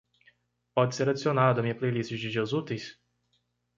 [0.73, 2.97] Pode ser adicionado à minha playlist de dias úteis?